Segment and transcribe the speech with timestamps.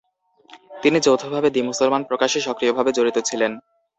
[0.83, 3.51] তিনি যৌথভাবে দি মুসলমান প্রকাশে সক্রিয়ভাবে জড়িত ছিলেন।